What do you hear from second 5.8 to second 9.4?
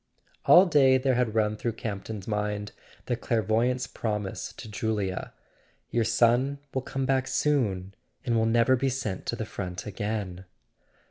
"Your son will come back soon, and will never be sent to